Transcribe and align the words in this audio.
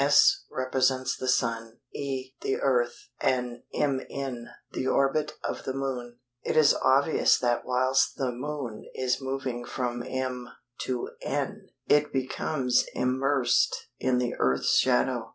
S 0.03 0.45
represents 0.49 1.15
the 1.15 1.27
Sun, 1.27 1.77
E 1.93 2.31
the 2.41 2.55
Earth, 2.59 3.09
and 3.19 3.61
mn 3.71 4.47
the 4.71 4.87
orbit 4.87 5.33
of 5.43 5.61
the 5.63 5.75
Moon. 5.75 6.17
It 6.43 6.57
is 6.57 6.73
obvious 6.73 7.37
that 7.37 7.67
whilst 7.67 8.17
the 8.17 8.31
Moon 8.31 8.89
is 8.95 9.21
moving 9.21 9.63
from 9.63 10.01
m 10.01 10.49
to 10.85 11.11
n 11.21 11.69
it 11.85 12.11
becomes 12.11 12.83
immersed 12.95 13.89
in 13.99 14.17
the 14.17 14.33
Earth's 14.39 14.73
shadow. 14.75 15.29